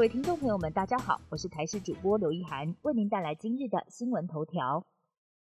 [0.00, 4.86] 各位听众朋友们，大家好，我是台视主播刘一涵，为您带来今日的新闻头条。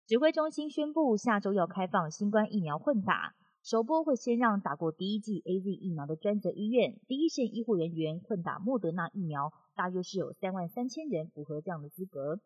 [0.07, 12.41] 指挥中心宣布，下周要开放新冠疫苗混打，首波会先让打过第一剂 A Z 疫苗的专责医院第一线医护人员混打莫德纳疫苗，大约是有三万三千人符合这样的资格。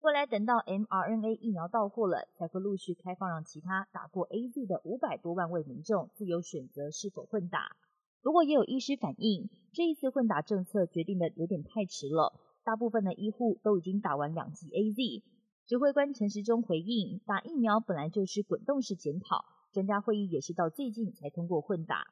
[0.00, 7.76] 未来等到 mRNA 疫苗到货了，才会陆续开放，让其他打过 A Z 的五百多万位民众自由选择是否混打。
[8.24, 12.32] 不过也有医师反映，这一次混打政策决定的有点太迟了，
[12.64, 15.22] 大部分的医护都已经打完两剂 A Z。
[15.66, 22.06] 指挥官陈时中回应，打疫苗本来就是滚动式检讨，专家会议也是到最近才通过混打。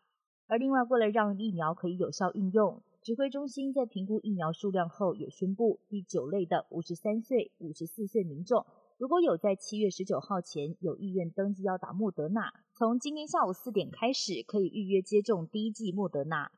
[0.48, 8.64] 而另外，为了让疫苗可以有效运用，指挥中心在评估疫苗数量后，也宣布第九类的五十三岁、五十四岁民众。
[8.96, 16.52] 如果有在七月十九号前有意愿登记要打莫德纳，从今天下午四点开始可以预约接种第一剂莫德纳。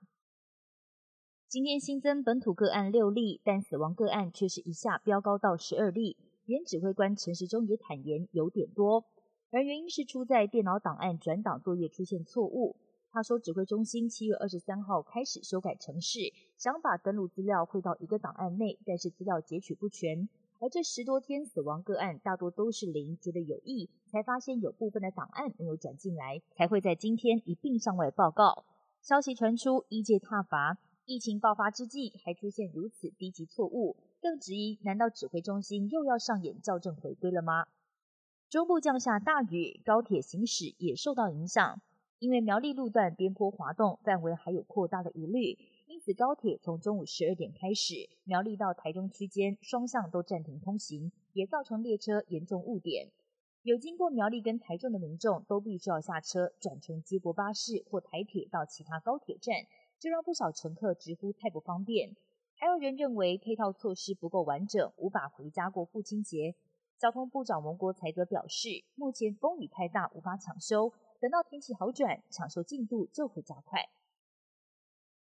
[1.49, 6.19] 今天新增本土个案六例，但死亡个案却是一下飙高到十二例。
[6.45, 9.07] 原指挥官陈时中也坦言有点多，
[9.51, 12.77] 而原因是出在电脑档案转档作业出现错误。
[13.15, 20.29] 他说，指挥中心七月二十三号开始修改程式，想把登录资料汇到一个档案内，但是资料截取不全。
[20.59, 28.65] 而这十多天死亡个案大多都是零，觉得有异，才发现有部分的档案没有转进来，才会在今天一并向外报告。
[29.01, 37.67] 消息传出，一界踏伐，疫情爆发之际还出现如此低级错误，更质疑：难道指挥中心又要上演校正回归了吗？
[38.51, 41.81] 中部降下大雨，高铁行驶也受到影响，
[42.19, 45.59] 因为苗栗路段边坡滑动，范围还有扩大的疑虑。
[45.87, 53.11] 因此，高铁从中午十二点开始，苗栗到台中区间双向都暂停通行，也造成列车严重误点。
[53.63, 59.55] 有经过苗栗跟台中的民众都必须要下车，转乘接驳巴士或台铁到其他高铁站，
[59.99, 62.17] 这让不少乘客直呼太不方便。
[62.57, 66.55] 还有人认为配套措施不够完整，无法回家过父亲节。
[66.99, 73.89] 交通部长王国才则表示，目前风雨太大，无法抢修，等到天气好转，抢修进度就会加快。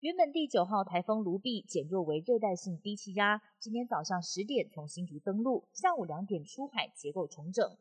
[0.00, 7.76] 原本第九号台风卢碧减弱为热带性低气压，今天早上十点从新竹登陆，下午两点出海结构重整。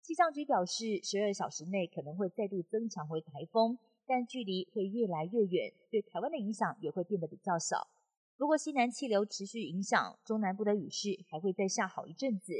[0.00, 7.88] 气象局表示，十二小时内可能会再度增强为台风，但距离会越来越远，对台湾的影响也会变得比较小。
[8.36, 12.52] 如果西南气流持续影响，中南部的雨势还会再下好一阵子。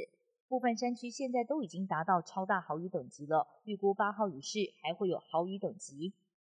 [0.47, 6.13] 部分山区现在都已经达到超大豪雨等级了，预估八号雨势还会有豪雨等级。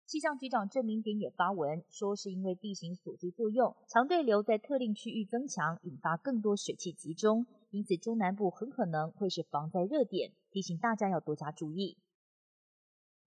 [0.07, 11.97] 气象局长郑明典也发文说，是因为地形锁住作用，强对流在特定区域增强，引发更多水汽集中，因此中南部很可能会是防灾热点，提醒大家要多加注意。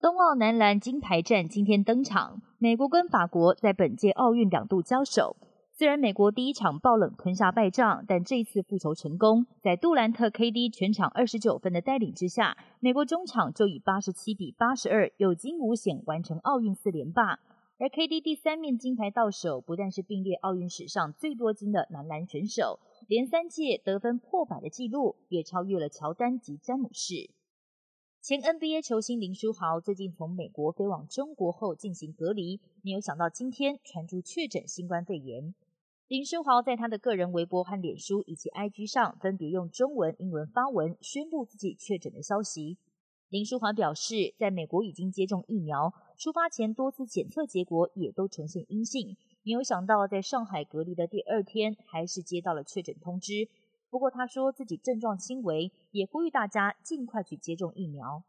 [0.01, 5.37] 冬奥男篮金牌战今天登场，美国跟法国在本届奥运两度交手。
[5.77, 9.45] 虽然美国第一场爆冷吞下败仗，但这次复仇成功。
[9.61, 17.41] 在杜兰特 KD 全场二十九分的带领之下，美国中场就以八十七比八十二有惊无险完成奥运四连霸。
[17.77, 27.31] 而 KD 第三面金牌到手，不但是并列奥运史上最多金的男篮选手，连三届得分破百的纪录，也超越了乔丹及詹姆士。
[28.21, 35.53] 前 NBA 球星林书豪最近从美国飞往中国后进行隔离，没有想到今天传出确诊新冠肺炎。
[36.07, 42.77] 林书豪在他的个人微博和脸书以及 IG 上分别用中文、英文发文宣布自己确诊的消息。
[43.29, 53.49] 林书豪表示，在美国已经接种疫苗，出发前多次检测结果也都呈现阴性，没有想到在上海隔离的第二天还是接到了确诊通知。
[53.89, 58.23] 不过他说自己症状轻微，也呼吁大家尽快去接种疫苗。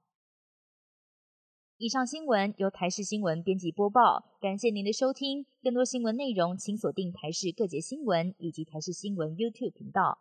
[1.78, 5.44] 以上新闻由台视新闻编辑播报，感谢您的收听。
[5.62, 10.16] 更多新闻内容，请锁定台视各节新闻以及台视新闻 YouTube 频道。